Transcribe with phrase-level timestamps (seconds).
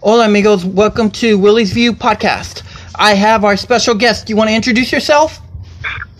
[0.00, 0.64] Hola, amigos.
[0.64, 2.62] Welcome to Willie's View podcast.
[2.96, 4.26] I have our special guest.
[4.26, 5.40] Do you want to introduce yourself?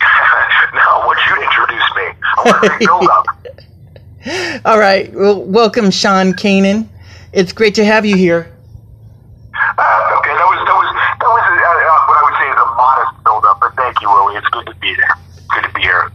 [0.74, 2.02] no, would you introduce me?
[2.22, 4.64] I want to build up.
[4.64, 5.12] All right.
[5.12, 6.88] Well, welcome, Sean Kanan.
[7.32, 8.52] It's great to have you here.
[9.54, 10.88] Uh, okay, that was that was
[11.20, 14.00] that was uh, uh, what I would say is a modest build up, but thank
[14.00, 14.36] you, Willie.
[14.36, 15.14] It's good to be there.
[15.54, 16.10] Good to be here.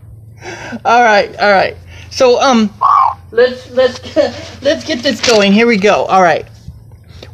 [0.86, 1.36] All right.
[1.40, 1.78] All right.
[2.12, 3.18] So, um, Wow.
[3.32, 4.00] let's let's
[4.62, 5.54] let's get this going.
[5.54, 6.06] Here we go.
[6.06, 6.46] All right.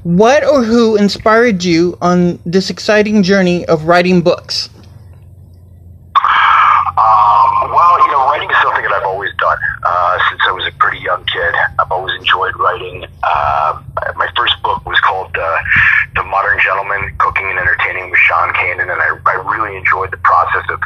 [0.09, 4.67] What or who inspired you on this exciting journey of writing books?
[6.17, 10.65] Um, well, you know, writing is something that I've always done uh, since I was
[10.65, 11.53] a pretty young kid.
[11.77, 13.05] I've always enjoyed writing.
[13.21, 13.83] Uh,
[14.15, 15.57] my first book was called uh,
[16.15, 20.17] "The Modern Gentleman: Cooking and Entertaining with Sean Kanan," and I, I really enjoyed the
[20.25, 20.81] process of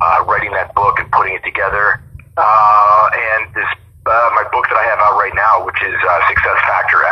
[0.00, 2.00] uh, writing that book and putting it together.
[2.38, 3.68] Uh, and this,
[4.08, 7.03] uh, my book that I have out right now, which is uh, Success Factor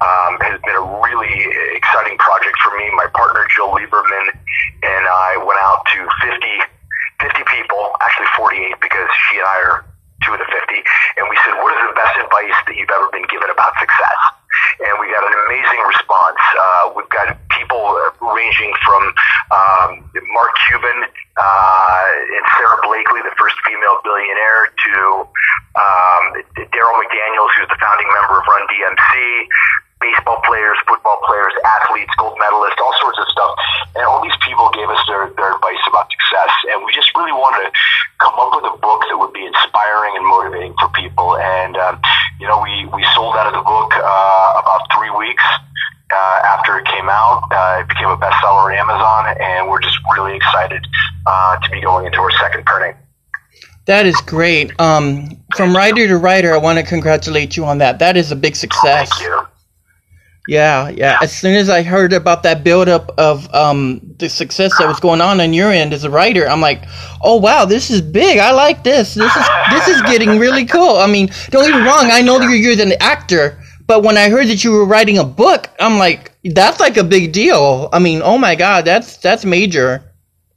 [0.00, 1.34] um, has been a really
[1.76, 2.88] exciting project for me.
[2.96, 4.32] My partner Jill Liberman
[4.82, 6.80] and I went out to 50
[7.20, 9.84] 50 people, actually 48 because she and I are
[10.24, 10.56] two of the 50,
[11.20, 14.20] and we said, what is the best advice that you've ever been given about success?
[14.84, 16.40] And we got an amazing response.
[16.56, 17.80] Uh, we've got people
[18.20, 19.02] ranging from
[19.52, 19.90] um,
[20.32, 24.94] Mark Cuban uh, and Sara Blakely, the first female billionaire, to
[25.76, 26.24] um,
[26.72, 29.14] Darryl McDaniels, who's the founding member of Run DMC,
[30.00, 33.52] baseball players, football players, athletes, gold medalists, all sorts of stuff.
[33.94, 36.52] And all these people gave us their, their advice about success.
[36.72, 37.70] And we just really wanted to
[38.18, 41.36] come up with a book that would be inspiring and motivating for people.
[41.36, 42.00] And, um,
[42.40, 45.44] you know, we, we sold out of the book uh, about three weeks.
[46.10, 49.96] Uh, after it came out, uh, it became a bestseller on Amazon, and we're just
[50.12, 50.84] really excited
[51.24, 52.96] uh, to be going into our second printing.
[53.86, 54.78] That is great.
[54.80, 58.00] Um, from writer to writer, I want to congratulate you on that.
[58.00, 59.08] That is a big success.
[59.08, 59.39] Thank you.
[60.48, 61.18] Yeah, yeah.
[61.22, 65.20] As soon as I heard about that buildup of um, the success that was going
[65.20, 66.82] on on your end as a writer, I'm like,
[67.22, 68.38] oh wow, this is big.
[68.38, 69.14] I like this.
[69.14, 70.96] This is this is getting really cool.
[70.96, 72.10] I mean, don't get me wrong.
[72.10, 75.18] I know that you're, you're an actor, but when I heard that you were writing
[75.18, 77.88] a book, I'm like, that's like a big deal.
[77.92, 80.02] I mean, oh my god, that's that's major.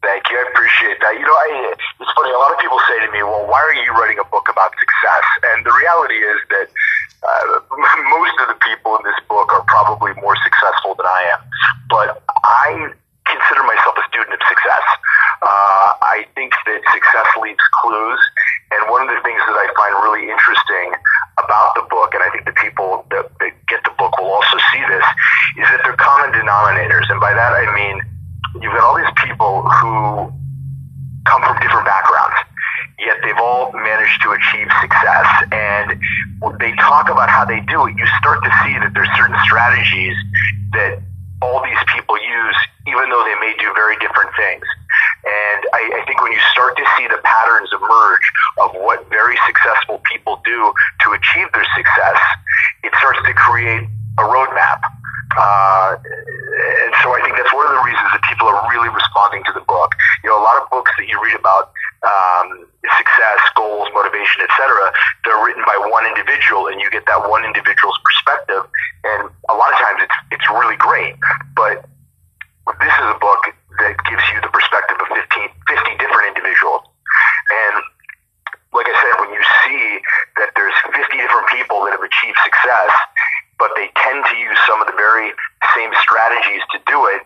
[0.01, 0.37] Thank you.
[0.37, 1.13] I appreciate that.
[1.15, 2.31] You know, I, it's funny.
[2.31, 4.71] A lot of people say to me, "Well, why are you writing a book about
[4.79, 6.67] success?" And the reality is that
[7.23, 7.59] uh,
[8.19, 11.41] most of the people in this book are probably more successful than I am.
[11.89, 12.93] But I
[13.25, 14.85] consider myself a student of success.
[15.41, 18.21] Uh, I think that success leaves clues,
[18.71, 20.95] and one of the things that I find really interesting
[21.39, 24.57] about the book, and I think the people that, that get the book will also
[24.71, 25.05] see this,
[25.59, 27.99] is that they're common denominators, and by that I mean
[28.61, 30.31] you've got all these people who
[31.25, 32.37] come from different backgrounds,
[32.99, 35.27] yet they've all managed to achieve success.
[35.51, 35.99] And
[36.59, 40.15] they talk about how they do it, you start to see that there's certain strategies
[40.73, 40.99] that
[41.41, 44.63] all these people use, even though they may do very different things.
[45.23, 48.25] And I, I think when you start to see the patterns emerge
[48.59, 50.73] of what very successful people do
[51.03, 52.19] to achieve their success,
[52.83, 53.87] it starts to create
[54.19, 54.83] a roadmap.
[55.33, 59.41] Uh, and so I think that's one of the reasons that people are really responding
[59.49, 59.95] to the book.
[60.23, 61.73] You know, a lot of books that you read about
[62.05, 64.93] um, success, goals, motivation, etc.,
[65.25, 68.67] they're written by one individual, and you get that one individual's perspective.
[69.07, 71.15] And a lot of times, it's it's really great.
[71.55, 71.87] But
[72.79, 73.41] this is a book
[73.81, 76.85] that gives you the perspective of 15, 50 different individuals.
[77.49, 77.75] And
[78.71, 79.85] like I said, when you see
[80.37, 82.93] that there's 50 different people that have achieved success,
[83.59, 85.31] but they tend to use some of the very
[85.75, 87.23] same strategies to do it,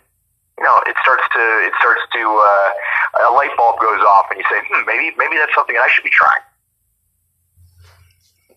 [0.58, 4.40] you know, it starts to it starts to uh, a light bulb goes off, and
[4.40, 6.42] you say, hmm, maybe maybe that's something I should be trying.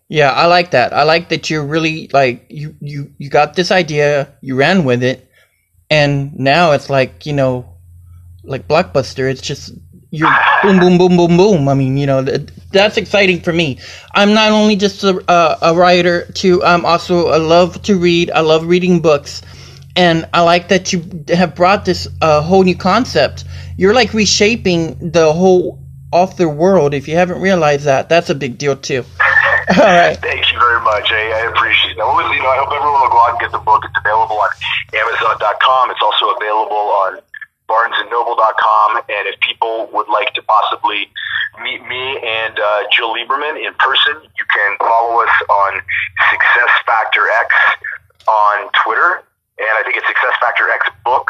[0.09, 0.93] Yeah, I like that.
[0.93, 5.03] I like that you're really like you you you got this idea, you ran with
[5.03, 5.31] it,
[5.89, 7.77] and now it's like you know,
[8.43, 9.31] like blockbuster.
[9.31, 9.73] It's just
[10.11, 11.69] you're boom boom boom boom boom.
[11.69, 13.79] I mean, you know, th- that's exciting for me.
[14.13, 16.63] I'm not only just a, a, a writer, too.
[16.65, 18.31] I'm also I love to read.
[18.31, 19.43] I love reading books,
[19.97, 23.45] and I like that you have brought this uh, whole new concept.
[23.77, 25.81] You're like reshaping the whole
[26.13, 26.95] author world.
[26.95, 29.05] If you haven't realized that, that's a big deal too.
[29.79, 30.19] All right.
[30.19, 31.11] Thank you very much.
[31.11, 31.97] I, I appreciate.
[31.97, 33.83] Now, listen, you know, I hope everyone will go out and get the book.
[33.85, 34.51] It's available on
[34.95, 35.91] Amazon.com.
[35.91, 37.21] It's also available on
[37.71, 38.97] BarnesandNoble.com.
[39.09, 41.07] And if people would like to possibly
[41.63, 45.83] meet me and uh, Jill Liberman in person, you can follow us on
[46.31, 47.55] Success Factor X
[48.27, 49.23] on Twitter.
[49.61, 51.29] And I think it's Success Factor X Book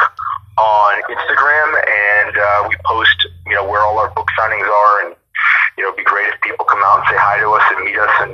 [0.55, 1.69] on Instagram.
[1.83, 5.07] And uh, we post, you know, where all our book signings are.
[5.07, 5.17] And,
[5.77, 7.85] you know, it'd be great if people come out and say hi to us and
[7.85, 8.15] meet us.
[8.23, 8.33] And,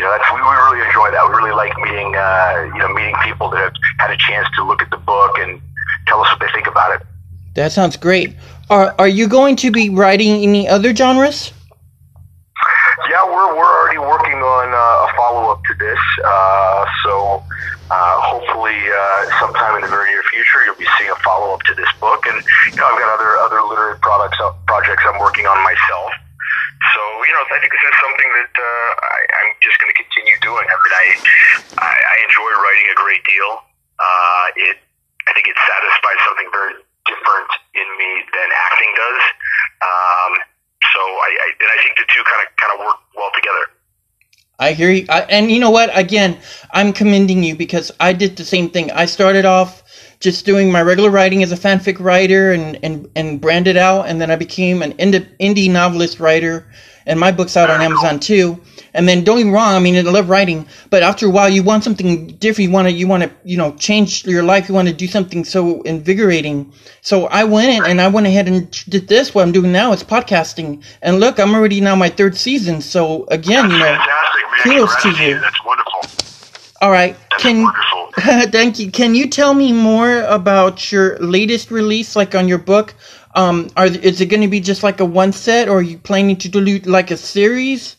[0.00, 1.20] you know, that's, we, we really enjoy that.
[1.28, 4.64] We really like meeting, uh, you know, meeting people that have had a chance to
[4.64, 5.60] look at the book and
[6.08, 7.06] tell us what they think about it.
[7.54, 8.34] That sounds great.
[8.70, 11.52] Are Are you going to be writing any other genres?
[13.10, 15.98] Yeah, we're we're already working on uh, a follow up to this.
[16.24, 17.42] Uh, so
[17.90, 21.62] uh, hopefully, uh, sometime in the very near future, you'll be seeing a follow up
[21.68, 22.24] to this book.
[22.24, 22.40] And
[22.72, 26.10] you know, I've got other other literary products uh, projects I'm working on myself.
[26.96, 29.98] So you know, I think this is something that uh, I, I'm just going to
[30.00, 30.64] continue doing.
[30.64, 31.06] I mean, I,
[31.84, 33.50] I I enjoy writing a great deal.
[34.00, 34.76] Uh, it
[35.28, 39.22] I think it satisfies something very different in me than acting does.
[39.84, 40.32] Um,
[40.88, 43.64] so I, I and I think the two kind of kind of work well together.
[44.58, 45.06] I hear you.
[45.08, 45.90] I, and you know what?
[45.98, 46.38] Again,
[46.72, 48.90] I'm commending you because I did the same thing.
[48.92, 49.82] I started off
[50.20, 54.20] just doing my regular writing as a fanfic writer and, and, and branded out, and
[54.20, 56.66] then I became an indie, indie novelist writer,
[57.04, 58.60] and my book's out on Amazon too.
[58.94, 61.48] And then don't get me wrong, I mean, I love writing, but after a while,
[61.48, 62.68] you want something different.
[62.68, 64.68] You want to, you want to, you know, change your life.
[64.68, 66.72] You want to do something so invigorating.
[67.00, 69.34] So I went in and I went ahead and did this.
[69.34, 70.84] What I'm doing now is podcasting.
[71.02, 72.80] And look, I'm already now my third season.
[72.80, 73.98] So again, you know,
[74.62, 75.40] kudos to you.
[75.40, 76.00] That's wonderful.
[76.80, 77.16] All right.
[77.30, 78.04] That's Can wonderful.
[78.52, 78.90] thank you.
[78.90, 82.94] Can you tell me more about your latest release, like on your book?
[83.34, 85.98] Um, are is it going to be just like a one set, or are you
[85.98, 87.96] planning to do like a series,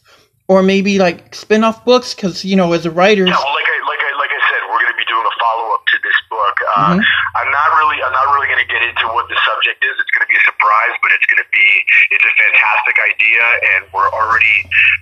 [0.48, 2.14] or maybe like spin-off books?
[2.14, 4.62] Because you know, as a writer, Yeah, well, like I like I like I said,
[4.70, 6.56] we're going to be doing a follow up to this book.
[6.76, 7.04] Uh, Mhm.
[7.36, 9.94] I'm not really I'm not really going to get into what the subject is.
[10.00, 11.68] It's going to be a surprise, but it's going to be
[12.14, 13.44] it's a fantastic idea,
[13.76, 14.58] and we're already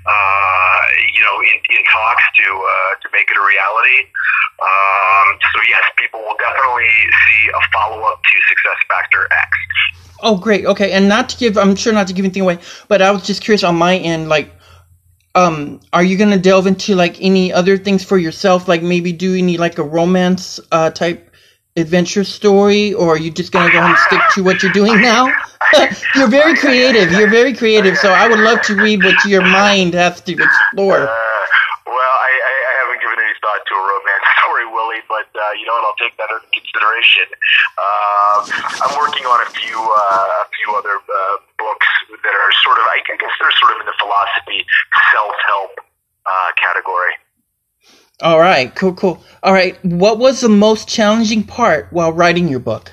[0.05, 0.79] uh,
[1.13, 3.99] you know in, in talks to uh, to make it a reality.
[4.63, 6.87] Um, so yes, people will definitely
[7.27, 9.49] see a follow up to Success Factor X.
[10.25, 10.65] Oh, great.
[10.65, 12.57] Okay, and not to give, I'm sure not to give anything away,
[12.87, 14.49] but I was just curious on my end, like,
[15.35, 19.35] um, are you gonna delve into like any other things for yourself, like maybe do
[19.35, 21.31] any like a romance uh, type
[21.75, 25.25] adventure story, or are you just gonna go and stick to what you're doing now?
[26.15, 27.11] you're very creative.
[27.11, 31.01] You're very creative, so I would love to read what your mind has to explore.
[31.01, 31.43] Uh,
[31.87, 35.73] well, I haven't given any thought to a romance story, Willie, but uh, you know
[35.73, 35.85] what?
[35.89, 37.25] I'll take that into consideration.
[37.77, 38.37] Uh,
[38.85, 41.87] I'm working on a few uh, a few other uh, books
[42.23, 44.59] that are sort of, I guess they're sort of in the philosophy
[45.11, 45.71] self help
[46.27, 47.13] uh, category.
[48.21, 49.23] All right, cool, cool.
[49.43, 52.91] All right, what was the most challenging part while writing your book?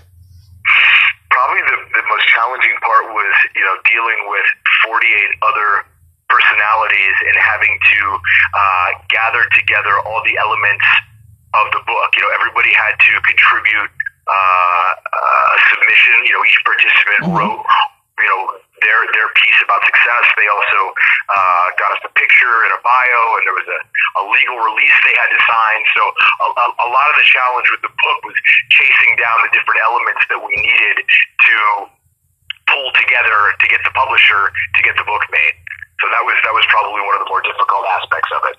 [1.31, 4.47] Probably the, the most challenging part was, you know, dealing with
[4.87, 5.07] 48
[5.47, 5.71] other
[6.29, 8.01] personalities and having to
[8.55, 10.87] uh, gather together all the elements
[11.55, 12.09] of the book.
[12.19, 13.91] You know, everybody had to contribute
[14.27, 16.15] uh, a submission.
[16.27, 17.35] You know, each participant Mhm.
[17.39, 17.63] wrote,
[18.21, 18.43] you know,
[18.85, 20.25] their their piece about success.
[20.37, 20.81] They also
[21.29, 23.81] uh, got us a picture and a bio, and there was a,
[24.21, 25.81] a legal release they had to sign.
[25.97, 28.37] So a, a, a lot of the challenge with the book was
[28.73, 31.57] chasing down the different elements that we needed to
[32.71, 35.57] pull together to get the publisher to get the book made.
[36.01, 38.57] So that was that was probably one of the more difficult aspects of it.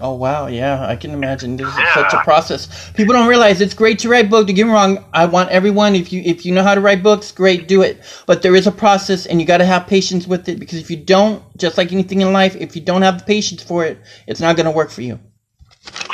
[0.00, 1.56] Oh wow, yeah, I can imagine.
[1.56, 1.94] This is Yeah.
[1.94, 2.90] such a process.
[2.94, 4.46] People don't realize it's great to write books.
[4.46, 5.04] Don't get me wrong.
[5.12, 5.94] I want everyone.
[5.94, 8.02] If you if you know how to write books, great, do it.
[8.26, 10.58] But there is a process, and you got to have patience with it.
[10.58, 13.62] Because if you don't, just like anything in life, if you don't have the patience
[13.62, 15.20] for it, it's not going to work for you.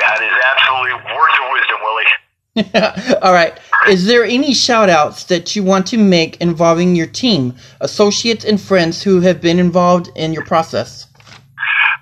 [0.00, 3.16] That is absolutely words of wisdom, Willie.
[3.22, 3.58] All right.
[3.88, 8.60] Is there any shout outs that you want to make involving your team, associates, and
[8.60, 11.06] friends who have been involved in your process?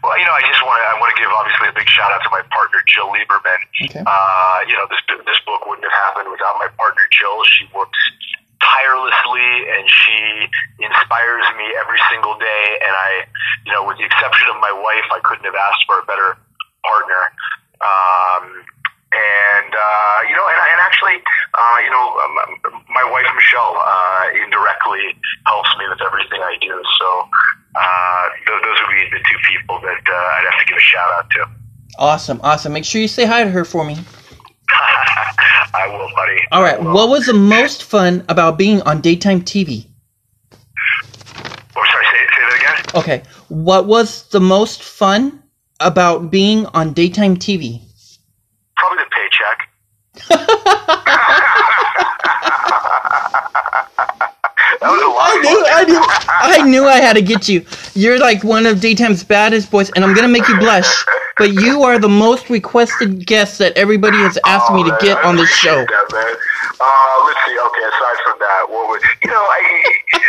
[0.02, 2.10] Well, you know, I just want to I want to give obviously a big shout
[2.10, 3.62] out to my partner Jill Liberman.
[3.86, 4.02] Okay.
[4.02, 7.44] Uh, you know, this this book wouldn't have happened without my partner Jill.
[7.46, 7.98] She works
[8.58, 10.18] tirelessly and she
[10.82, 12.64] inspires me every single day.
[12.82, 13.10] And I,
[13.62, 16.34] you know, with the exception of my wife, I couldn't have asked for a better
[16.82, 17.22] partner.
[17.78, 18.66] Um,
[19.14, 21.22] and uh, you know, and, and actually,
[21.54, 22.34] uh, you know, um,
[22.90, 25.14] my wife Michelle uh, indirectly
[25.46, 26.74] helps me with everything I do.
[26.98, 27.08] So
[27.78, 30.82] uh, those, those would be the two people that uh, I'd have to give a
[30.82, 31.65] shout out to.
[31.98, 32.72] Awesome, awesome.
[32.72, 33.96] Make sure you say hi to her for me.
[34.70, 36.38] I will, buddy.
[36.52, 36.80] All right.
[36.80, 39.86] What was the most fun about being on daytime TV?
[40.52, 40.56] Oh,
[41.74, 42.04] sorry.
[42.04, 43.02] Say, say that again.
[43.02, 43.22] Okay.
[43.48, 45.42] What was the most fun
[45.80, 47.80] about being on daytime TV?
[48.76, 49.68] Probably the paycheck.
[54.80, 55.66] that was a lot I knew.
[55.68, 56.02] I knew,
[56.64, 57.64] I knew I had to get you.
[57.94, 61.04] You're like one of daytime's baddest boys, and I'm gonna make you blush.
[61.38, 65.18] But you are the most requested guest that everybody has asked me to Oh, get
[65.18, 65.84] I on this show.
[65.84, 66.34] That, man.
[66.80, 67.56] Uh, let's see.
[67.56, 69.40] Okay, aside from that, what would you know?
[69.40, 69.60] I,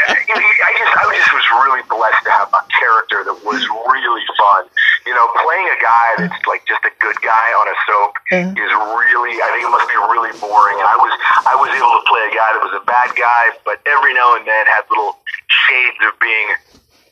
[0.07, 3.59] I just, I just was really blessed to have a character that was
[3.91, 4.63] really fun.
[5.07, 8.51] You know, playing a guy that's like just a good guy on a soap Yeah.
[8.55, 9.35] is really.
[9.43, 10.79] I think it must be really boring.
[10.79, 11.13] And I was,
[11.47, 14.35] I was able to play a guy that was a bad guy, but every now
[14.39, 16.47] and then had little shades of being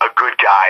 [0.03, 0.67] a good guy.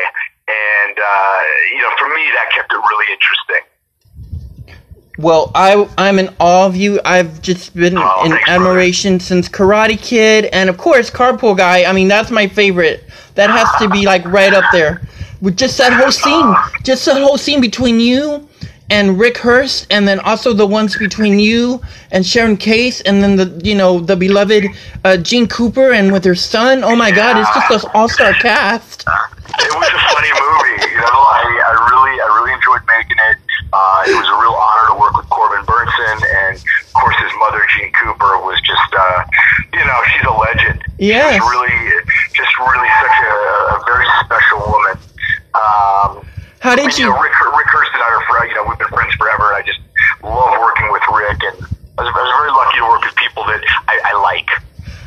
[0.47, 1.41] And uh,
[1.73, 4.75] you know, for me, that kept it really interesting.
[5.17, 6.99] Well, I I'm in awe of you.
[7.05, 11.85] I've just been Oh, in thanks, admiration since Karate Kid, and of course Carpool Guy.
[11.85, 13.03] I mean, that's my favorite.
[13.35, 15.01] That has to be like right up there.
[15.41, 18.47] With just that whole scene, just that whole scene between you
[18.89, 23.35] and Rick Hurst, and then also the ones between you and Sharon Case, and then
[23.35, 24.65] the you know the beloved
[25.05, 26.83] uh, Jeanne Cooper and with her son.
[26.83, 29.01] Oh my God, it's just an all-star cast.
[29.07, 30.91] it was a funny movie.
[30.91, 33.37] You know, I, I really, I really enjoyed making it.
[33.73, 37.31] Uh, it was a real honor to work with Corbin Bernsen, and of course, his
[37.39, 39.23] mother, Jeanne Cooper, was just, uh,
[39.73, 40.79] you know, she's a legend.
[40.97, 41.35] Yes.
[41.35, 41.77] She was really,
[42.33, 43.33] just really such a,
[43.73, 44.95] a very special woman.
[45.55, 46.11] Um,
[46.59, 47.11] How did you you?
[47.11, 48.49] know, Rick, Rick Hurst and I are friends.
[48.49, 49.53] You know, we've been friends forever.
[49.53, 49.79] And I just
[50.23, 51.57] love working with Rick, and
[51.97, 54.49] I was, I was very lucky to work with people that I, I like.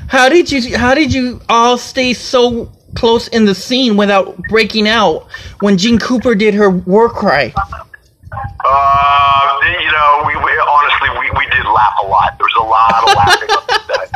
[0.08, 0.76] How did you?
[0.76, 5.28] How did you all stay so close in the scene without breaking out
[5.60, 7.52] when Jeanne Cooper did her war cry?
[8.32, 12.36] Uh, you know, we, we honestly we, we did laugh a lot.
[12.38, 14.08] There was a lot of laughing on the set.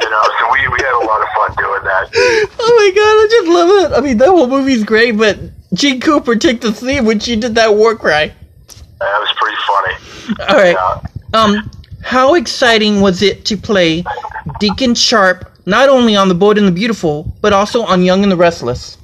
[0.00, 2.10] You know, so we, we had a lot of fun doing that.
[2.58, 3.98] Oh my god, I just love it.
[3.98, 5.38] I mean, that whole movie's great, but
[5.74, 8.32] Jeanne Cooper took the scene when she did that war cry.
[8.98, 10.48] That was pretty funny.
[10.48, 10.74] All right.
[10.74, 11.40] Yeah.
[11.40, 11.70] Um,
[12.02, 14.04] how exciting was it to play
[14.58, 18.32] Deacon Sharp not only on The Bold and the Beautiful, but also on Young and
[18.32, 18.98] the Restless?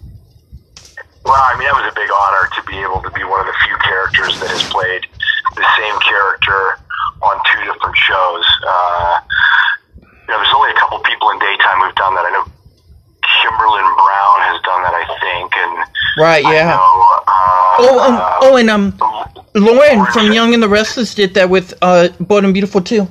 [1.25, 3.47] Well, I mean, that was a big honor to be able to be one of
[3.47, 3.77] the few
[4.09, 5.05] characters that has played
[5.57, 6.81] the same character
[7.23, 8.45] on two different shows.
[8.65, 9.21] Uh,
[10.01, 12.25] you know, there's only a couple people in daytime who've done that.
[12.25, 12.45] I know
[13.43, 15.75] Kimberlin Brown has done that, I think, and
[16.19, 16.73] Right, yeah.
[16.73, 18.97] know, uh, Oh, um, uh, oh, and um,
[19.55, 23.07] Lauren from Young and the Restless did that with uh, Bold and Beautiful too.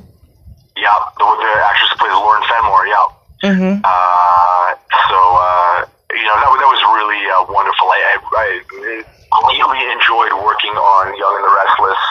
[0.76, 2.88] Yeah, the, the actress who plays Lauren Fenmore.
[2.88, 3.06] Yeah.
[3.54, 3.82] Mm-hmm.
[3.84, 4.70] Uh,
[5.08, 7.88] so uh, you know that, was- that was really uh, wonderful.
[7.88, 9.04] I, I, I
[9.46, 12.02] really enjoyed working on Young and the Restless.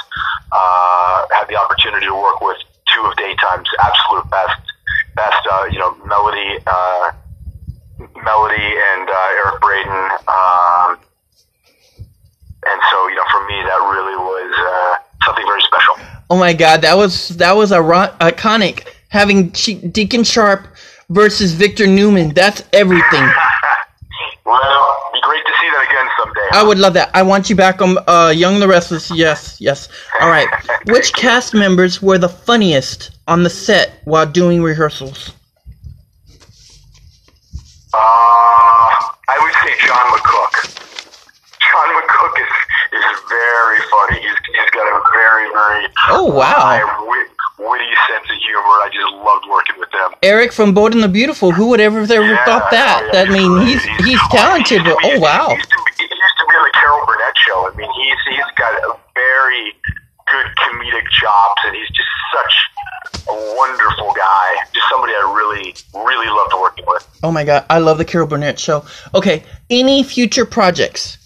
[0.53, 2.57] Uh, had the opportunity to work with
[2.93, 4.61] two of Daytime's absolute best,
[5.15, 5.43] best.
[5.51, 7.13] Uh, you know, Melody, uh,
[8.23, 10.03] Melody, and uh, Eric Braeden.
[10.29, 10.99] Um,
[12.67, 15.95] and so you know, for me, that really was uh, something very special.
[16.31, 18.87] Oh my God, that was that was iro- iconic.
[19.09, 20.67] Having Che- Deacon Sharp
[21.09, 22.31] versus Victor Newman.
[22.35, 23.29] That's everything.
[24.45, 24.86] Well,
[25.27, 26.49] great to see that again someday.
[26.53, 27.11] I would love that.
[27.15, 29.11] I want you back on uh, Young and the Restless.
[29.11, 29.89] Yes, yes.
[30.21, 30.49] All right.
[30.87, 35.33] Which cast members were the funniest on the set while doing rehearsals?
[37.93, 40.55] Uh, I would say John McCook.
[41.61, 42.53] John McCook is
[42.93, 44.21] is very funny.
[44.21, 46.81] He's he's got a very very Oh, wow.
[47.59, 48.77] Witty sense of humor.
[48.85, 50.13] I just loved working with them.
[50.23, 51.53] Eric from Bold and the Beautiful.
[51.53, 53.11] Who would ever have ever Yeah, thought that?
[53.13, 55.49] yeah, I mean, he's he's talented, but oh wow.
[55.51, 57.59] He used, to be, he used to be on the Carol Burnett show.
[57.67, 59.73] I mean, he's he's got a very
[60.29, 62.55] good comedic chops, and he's just such
[63.29, 64.49] a wonderful guy.
[64.75, 67.07] Just somebody I really really loved working with.
[67.23, 68.85] Oh my god, I love the Carol Burnett show.
[69.15, 71.19] Okay, any future projects?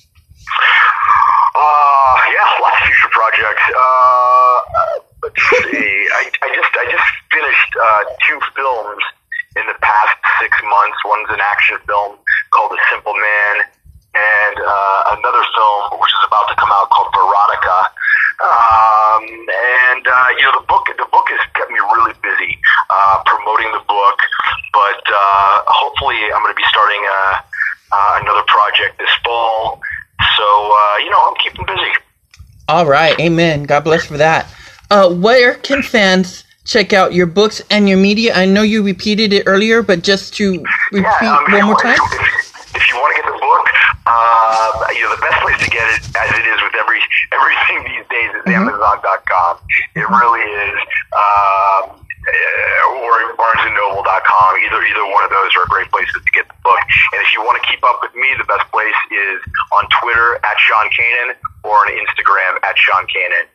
[1.55, 3.63] Uh, yeah, lots of future projects.
[3.77, 4.59] Uh,
[5.31, 5.93] let's see.
[6.15, 9.03] I, I just I just finished uh, two films
[9.57, 10.99] in the past six months.
[11.07, 12.19] One's an action film
[12.51, 13.57] called A Simple Man,
[14.15, 17.79] and uh, another film which is about to come out called Veronica.
[18.41, 19.25] Um,
[19.93, 22.59] and uh, you know the book the book has kept me really busy
[22.91, 24.19] uh, promoting the book,
[24.73, 27.37] but uh, hopefully I'm going to be starting uh,
[27.93, 29.79] uh, another project this fall.
[30.37, 31.93] So uh, you know I'm keeping busy.
[32.69, 33.65] All right, amen.
[33.65, 34.47] God bless for that.
[34.91, 38.35] Uh, where can fans check out your books and your media?
[38.35, 41.95] I know you repeated it earlier, but just to repeat Yeah, um, one more time.
[41.95, 43.65] If, if you want to get the book,
[44.07, 46.99] uh, you know the best place to get it, as it is with every
[47.31, 48.67] everything these days, is Mm-hmm.
[48.67, 49.59] Amazon.com.
[49.95, 50.79] It really is,
[51.15, 54.51] um, uh, or BarnesandNoble.com.
[54.67, 56.81] Either either one of those are great places to get the book.
[57.15, 59.39] And if you want to keep up with me, the best place is
[59.79, 63.47] on Twitter at Sean Kanan or on Instagram at Sean Kanan.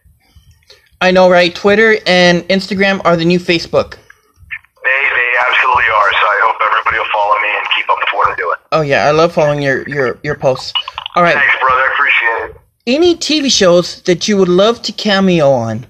[1.05, 1.53] I know, right?
[1.53, 3.91] Twitter and Instagram are the new Facebook.
[3.91, 6.11] They they absolutely are.
[6.19, 8.57] So I hope everybody will follow me and keep up with what I'm doing.
[8.71, 10.73] Oh yeah, I love following your your your posts.
[11.15, 11.81] All right, Thanks, brother.
[11.81, 12.61] I appreciate it.
[12.87, 15.85] any TV shows that you would love to cameo on?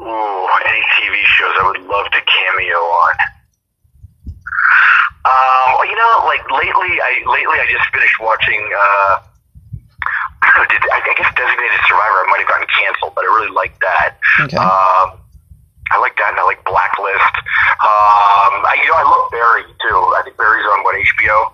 [0.00, 3.14] Ooh, any TV shows I would love to cameo on.
[5.22, 8.62] Um, you know, like lately, I lately I just finished watching.
[8.74, 9.18] Uh,
[10.42, 10.68] I don't know.
[10.72, 12.18] Did I, I guess Designated Survivor?
[12.24, 14.16] I might have gotten canceled, but I really liked that.
[14.48, 14.56] Okay.
[14.56, 15.20] Um,
[15.92, 17.34] I like that, and I like Blacklist.
[17.82, 19.98] Um, I, you know, I love Barry too.
[20.16, 21.52] I think Barry's on what HBO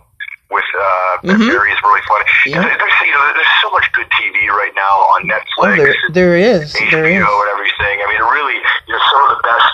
[0.52, 1.48] with uh, Mhm.
[1.50, 2.26] Barry is really funny.
[2.46, 2.62] Yeah.
[2.62, 5.76] There's, you know, there's so much good TV right now on Oh, Netflix.
[5.76, 6.70] there, there is.
[6.72, 7.18] There is.
[7.18, 7.96] HBO and everything.
[7.98, 8.54] I mean, really,
[8.86, 9.72] you know, some of the best,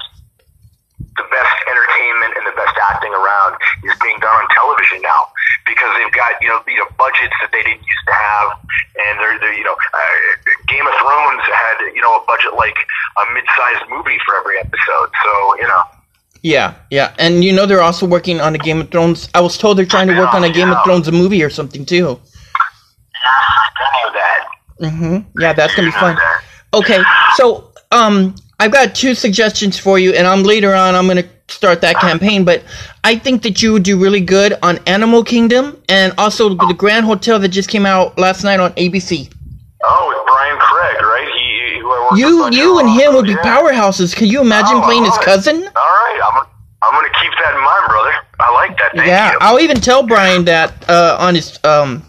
[1.20, 3.52] the best entertainment and the best acting around
[3.84, 5.28] is being done on television now
[5.68, 8.48] because they've got you know you know budgets that they didn't used to have,
[9.06, 9.98] and they're, they're you know, uh,
[10.68, 12.76] Game of Thrones had you know a budget like
[13.20, 15.10] a mid-sized movie for every episode.
[15.24, 15.82] So you know,
[16.42, 17.14] Yeah, yeah.
[17.18, 19.28] And you know they're also working on a Game of Thrones.
[19.34, 21.84] I was told they're trying to work on a Game of Thrones movie or something
[21.84, 22.18] too.
[23.24, 23.30] Yeah,
[23.78, 24.48] I know that.
[24.80, 25.40] Mm-hmm.
[25.40, 26.16] Yeah, that's gonna be fun.
[26.74, 27.02] Okay,
[27.36, 31.80] so um, I've got two suggestions for you, and I'm later on I'm gonna start
[31.82, 32.44] that campaign.
[32.44, 32.62] But
[33.04, 37.06] I think that you would do really good on Animal Kingdom, and also the Grand
[37.06, 39.30] Hotel that just came out last night on ABC.
[39.84, 41.28] Oh, with Bryan Craig, right?
[41.36, 43.42] He, who I You, you, and him would be Yeah.
[43.58, 44.14] powerhouses.
[44.14, 45.22] Can you imagine Oh, playing his it.
[45.22, 45.56] cousin?
[45.56, 46.46] All right, I'm,
[46.82, 48.12] I'm going to keep that in mind, brother.
[48.40, 48.92] I like that.
[48.94, 49.38] Thank yeah, you.
[49.40, 52.02] I'll even tell Bryan that uh, on his um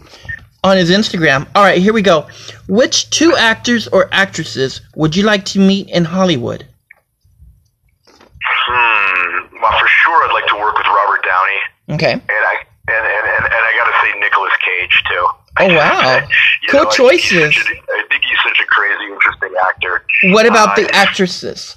[0.64, 1.46] on his Instagram.
[1.54, 2.26] All right, here we go.
[2.68, 6.66] Which two actors or actresses would you like to meet in Hollywood?
[9.64, 11.60] Well, for sure, I'd like to work with Robert Downey,
[11.96, 12.12] Okay.
[12.12, 12.20] and
[12.52, 12.54] I
[12.92, 15.24] and and and, and I got to say Nicolas Cage too.
[15.60, 16.20] Oh, wow.
[16.68, 17.56] Cool know, I think choices.
[17.56, 20.04] a- I think he's such a crazy, interesting actor.
[20.34, 21.76] What about Uh, the actresses?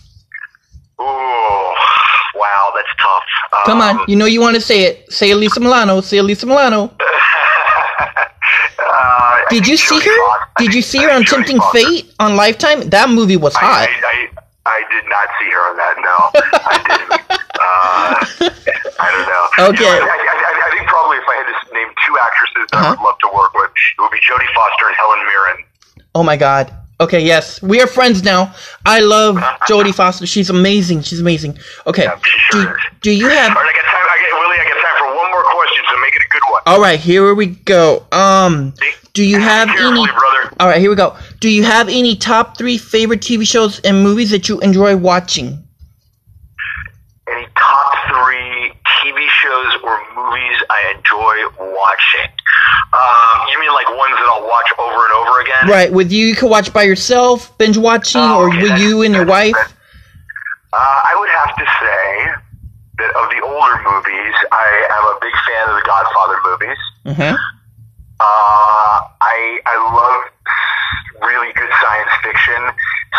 [0.99, 3.23] Ooh, wow, that's tough.
[3.65, 5.11] Come Um, on, you know you want to say it.
[5.13, 6.01] Say Alyssa Milano.
[6.01, 6.91] Say Alyssa Milano.
[6.99, 8.09] uh,
[8.79, 10.17] I Did you see her?
[10.57, 11.59] Did you see her on Tempting.
[11.71, 12.89] Fate on Lifetime?
[12.89, 13.87] That movie was I, hot.
[13.89, 14.29] I, I,
[14.65, 15.95] I did not see her on that.
[16.01, 16.17] No,
[16.65, 17.16] I didn't.
[17.67, 18.49] Uh,
[18.99, 19.43] I don't know.
[19.75, 19.83] Okay.
[19.83, 22.67] You know, I, I, I, I think probably if I had to name two actresses
[22.71, 23.05] that I would Uh-huh.
[23.05, 25.57] love to work with, it would be Jodie Foster and Helen Mirren.
[26.15, 26.73] Oh my God.
[26.99, 28.55] Okay, yes, we are friends now.
[28.85, 29.35] I love
[29.69, 30.25] Jodie Foster.
[30.25, 31.01] She's amazing.
[31.03, 31.59] She's amazing.
[31.85, 33.55] Okay, Yeah, sure do, do you have?
[33.55, 34.01] All right, I got time.
[34.01, 36.41] I got, Willie, I got time for one more question, so make it a good
[36.49, 36.61] one.
[36.65, 38.03] All right, here we go.
[38.11, 38.73] Um,
[39.13, 40.07] do you have any?
[40.07, 40.53] brother.
[40.59, 41.15] All right, here we go.
[41.39, 45.63] Do you have any top three favorite TV shows and movies that you enjoy watching?
[47.31, 51.35] Any top three TV shows or movies I enjoy
[51.71, 52.29] watching?
[52.91, 55.63] Um, you mean like ones that I'll watch over and over again?
[55.69, 59.13] Right, with you, you can watch by yourself, binge watching, Oh, or with you and
[59.15, 59.55] your wife.
[59.55, 62.07] Uh, I would have to say
[62.99, 66.81] that of the older movies, I am a big fan of the Godfather movies.
[67.05, 67.35] Mm-hmm.
[68.19, 70.21] Uh, I I love
[71.21, 72.61] really good science fiction,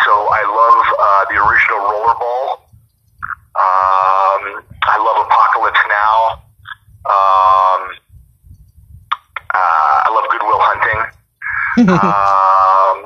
[0.05, 2.47] so I love uh, the original Rollerball.
[3.59, 4.43] Um,
[4.83, 6.18] I love Apocalypse Now.
[7.07, 7.81] Um,
[9.55, 11.01] uh, I love Good Will Hunting.
[11.95, 12.97] um,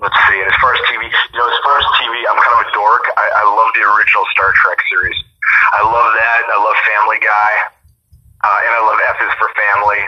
[0.00, 0.38] let's see.
[0.38, 2.70] And as far as TV, you know, as far as TV, I'm kind of a
[2.76, 3.04] dork.
[3.16, 5.16] I, I love the original Star Trek series.
[5.80, 6.38] I love that.
[6.50, 7.52] I love Family Guy,
[8.44, 10.02] uh, and I love F is for Family.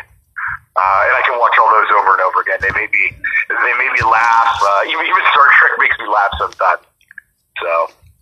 [0.77, 2.61] Uh, and I can watch all those over and over again.
[2.61, 3.05] They may be,
[3.49, 4.53] they made me laugh.
[4.61, 6.85] Uh, even even Star Trek makes me laugh sometimes.
[7.65, 7.73] So.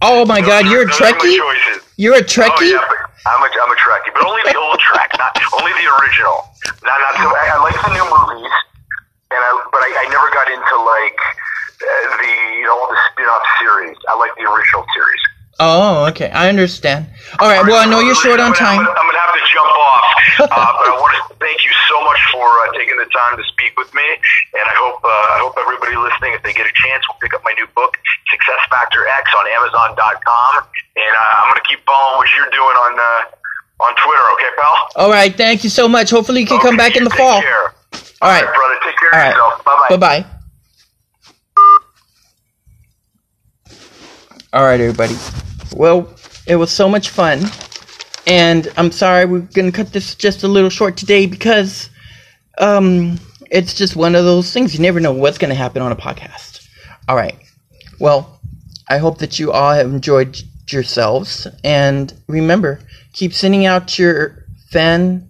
[0.06, 1.83] oh my God, those you're a are- those are my Trekkie.
[1.96, 2.82] You're a Oh yeah,
[3.22, 6.42] I'm a I'm a Trekkie, but only the old Trek, not only the original.
[6.82, 7.30] Not not so.
[7.30, 8.54] I, I like the new movies,
[9.30, 11.20] and I but I, I never got into like
[11.78, 13.94] uh, the you know all the spin-off series.
[14.10, 15.23] I like the original series.
[15.60, 17.06] Oh, okay, I understand.
[17.38, 18.80] All right, well I know you're short on time.
[18.80, 20.04] I'm gonna have to jump off,
[20.50, 23.44] uh, but I want to thank you so much for uh, taking the time to
[23.54, 26.74] speak with me, and I hope uh, I hope everybody listening, if they get a
[26.82, 27.94] chance, will pick up my new book,
[28.34, 30.66] Success Factor X, on Amazon.com,
[30.98, 34.24] and uh, I'm gonna keep following what you're doing on uh, on Twitter.
[34.34, 34.74] Okay, pal.
[35.06, 36.10] All right, thank you so much.
[36.10, 37.38] Hopefully you can come Okay, back in the take fall.
[37.40, 37.74] Care.
[38.22, 38.76] All right, brother.
[38.82, 39.34] Take care all of right.
[39.38, 39.64] yourself.
[39.64, 40.26] Bye Bye
[44.54, 44.60] bye.
[44.60, 45.16] All right, everybody.
[45.76, 46.14] Well,
[46.46, 47.44] it was so much fun,
[48.26, 51.90] and I'm sorry we're gonna cut this just a little short today because,
[52.58, 53.18] um,
[53.50, 54.74] it's just one of those things.
[54.74, 56.68] You never know what's gonna happen on a podcast.
[57.08, 57.36] All right.
[58.00, 58.40] Well,
[58.88, 60.40] I hope that you all have enjoyed
[60.70, 62.80] yourselves, and remember,
[63.12, 65.28] keep sending out your fan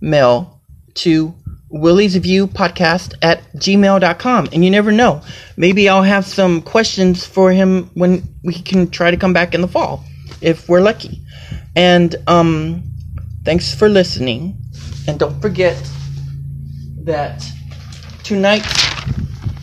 [0.00, 0.60] mail
[0.94, 1.34] to
[1.74, 4.48] Willie's View Podcast at gmail.com.
[4.52, 5.22] And you never know.
[5.56, 9.60] Maybe I'll have some questions for him when we can try to come back in
[9.60, 10.04] the fall,
[10.40, 11.20] if we're lucky.
[11.74, 12.84] And um,
[13.44, 14.56] thanks for listening.
[15.08, 15.76] And don't forget
[17.02, 17.44] that
[18.22, 18.72] tonight's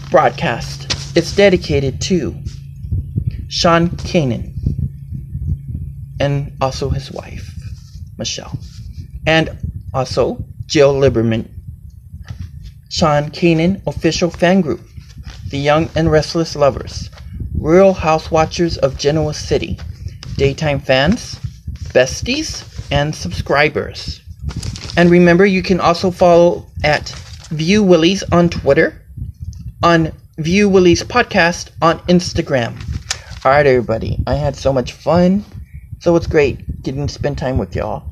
[0.10, 2.36] broadcast is dedicated to
[3.48, 4.54] Sean Kanan
[6.20, 7.56] and also his wife,
[8.18, 8.60] Michelle,
[9.26, 9.58] and
[9.94, 11.61] also Jill Liberman.
[12.92, 14.82] Sean Kanan official fan group,
[15.50, 17.10] The Young and Restless Lovers,
[17.58, 19.80] Real Housewatchers of Genoa City,
[20.36, 21.36] Daytime Fans,
[21.94, 24.20] Besties, and Subscribers.
[24.98, 27.08] And remember, you can also follow at
[27.50, 29.02] View Willies on Twitter,
[29.82, 32.76] on View Willies Podcast on Instagram.
[33.46, 34.22] All right, everybody.
[34.28, 35.46] I had so much fun.
[36.00, 38.11] So it's great getting to spend time with y'all.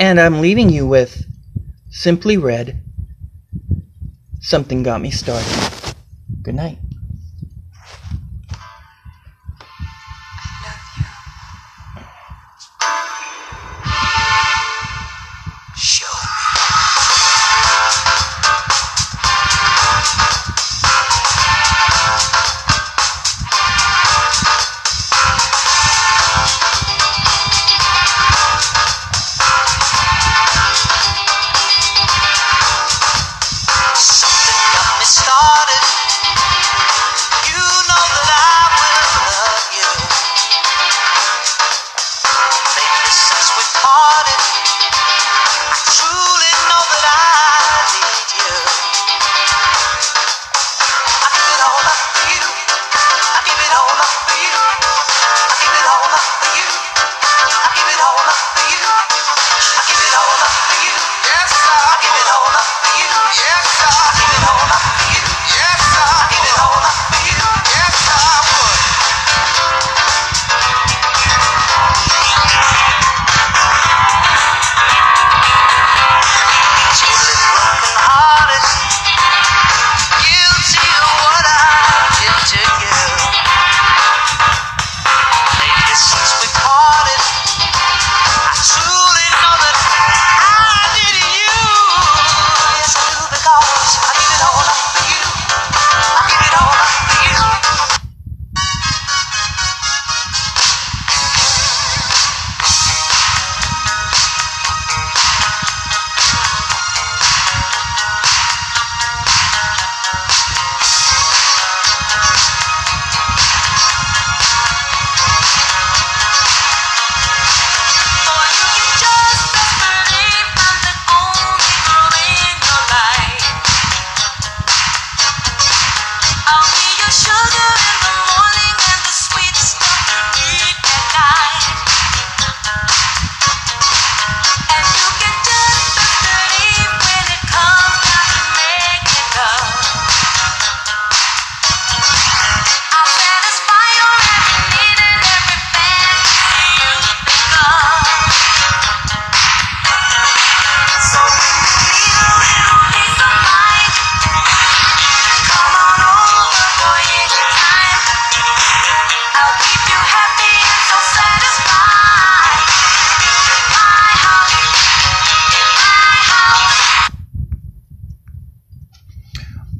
[0.00, 1.26] And I'm leaving you with
[1.90, 2.82] Simply Red.
[4.40, 5.94] Something got me started.
[6.40, 6.78] Good night.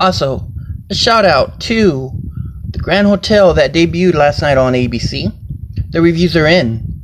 [0.01, 0.51] Also,
[0.89, 2.11] a shout out to
[2.71, 5.31] the Grand Hotel that debuted last night on ABC.
[5.91, 7.03] The reviews are in.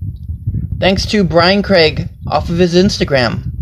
[0.80, 3.52] Thanks to Bryan Craig off of his Instagram.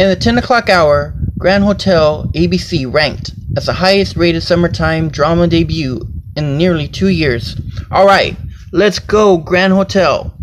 [0.00, 5.46] In the 10 o'clock hour, Grand Hotel ABC ranked as the highest rated summertime drama
[5.46, 6.00] debut
[6.36, 7.54] in nearly two years.
[7.92, 8.36] Alright,
[8.72, 10.34] let's go, Grand Hotel.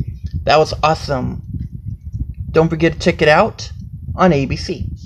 [0.43, 1.41] That was awesome.
[2.49, 3.71] Don't forget to check it out
[4.15, 4.96] on ABC.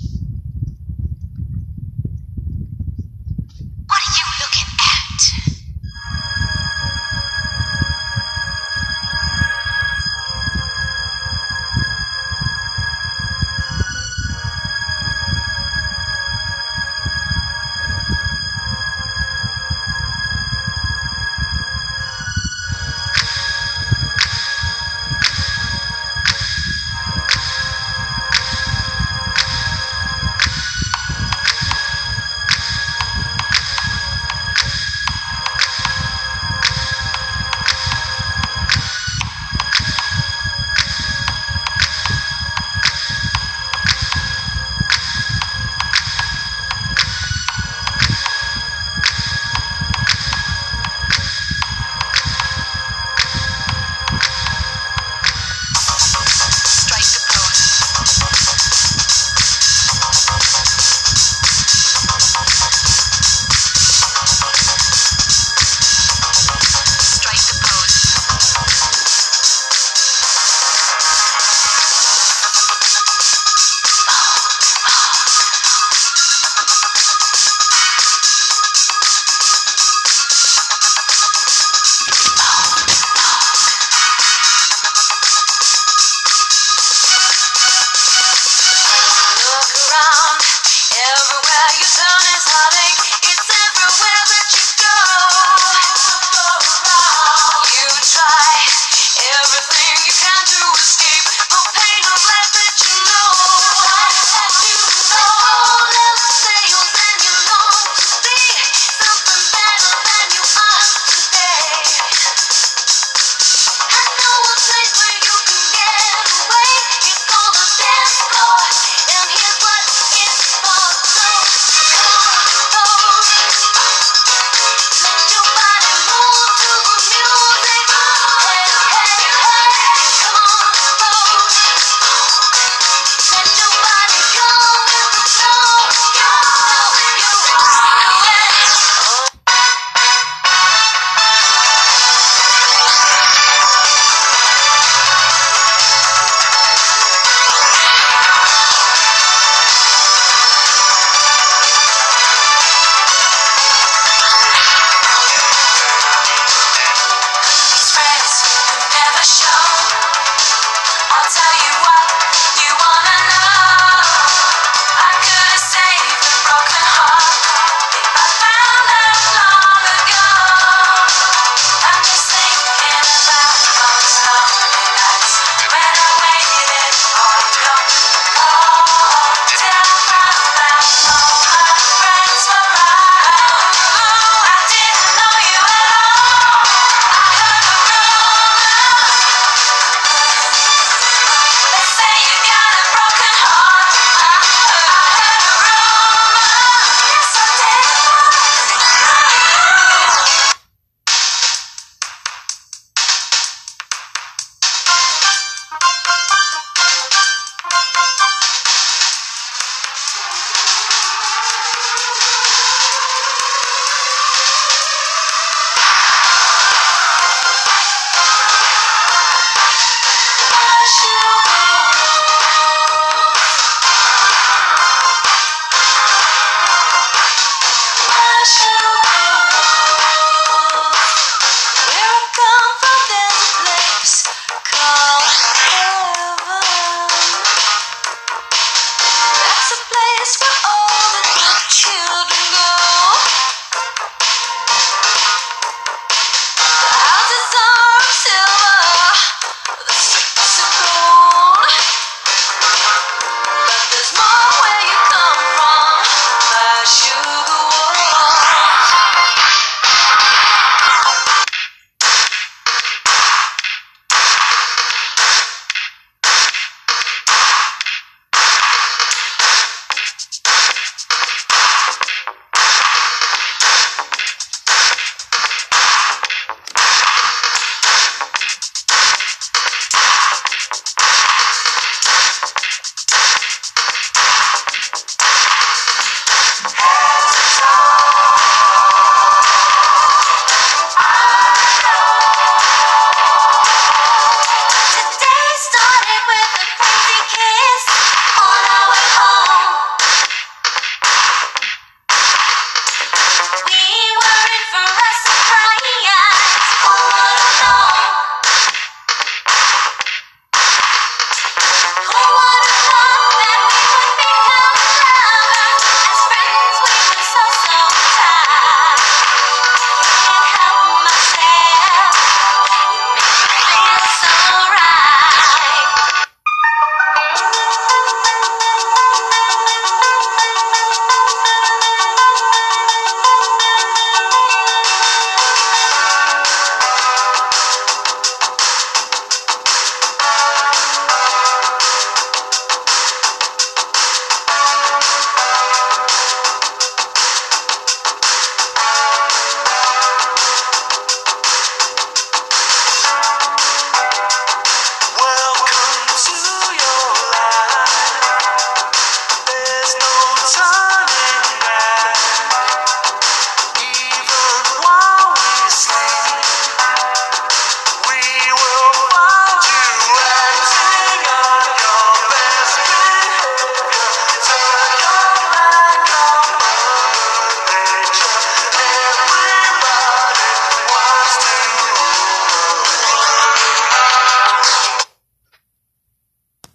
[159.44, 159.71] Oh.